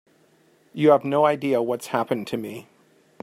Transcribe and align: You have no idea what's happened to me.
You 0.73 0.89
have 0.89 1.05
no 1.05 1.27
idea 1.27 1.61
what's 1.61 1.85
happened 1.85 2.25
to 2.29 2.37
me. 2.37 2.65